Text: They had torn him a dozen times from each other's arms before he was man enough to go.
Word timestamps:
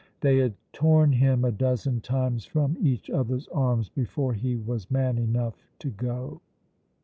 They 0.21 0.37
had 0.37 0.55
torn 0.73 1.11
him 1.11 1.45
a 1.45 1.51
dozen 1.51 2.01
times 2.01 2.43
from 2.45 2.75
each 2.81 3.11
other's 3.11 3.47
arms 3.49 3.87
before 3.87 4.33
he 4.33 4.55
was 4.55 4.89
man 4.89 5.19
enough 5.19 5.63
to 5.77 5.91
go. 5.91 6.41